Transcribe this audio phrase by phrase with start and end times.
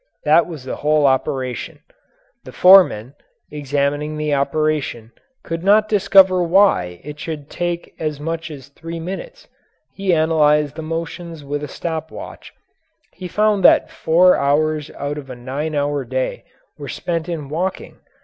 [0.23, 1.77] That was the whole operation.
[2.43, 3.13] The foreman,
[3.51, 5.11] examining the operation,
[5.43, 9.47] could not discover why it should take as much as three minutes.
[9.93, 12.51] He analyzed the motions with a stop watch.
[13.13, 16.45] He found that four hours out of a nine hour day
[16.79, 17.99] were spent in walking.